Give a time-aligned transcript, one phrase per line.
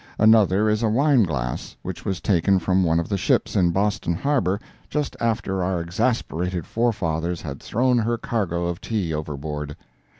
[0.17, 4.15] Another is a wine glass which was taken from one of the ships in Boston
[4.15, 9.75] harbor just after our exasperated forefathers had thrown her cargo of tea overboard.